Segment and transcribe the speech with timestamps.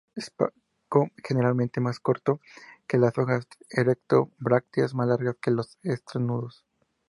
[0.15, 0.55] Escapo
[1.23, 2.41] generalmente más corto
[2.87, 6.65] que las hojas, erecto; brácteas más largas que los entrenudos.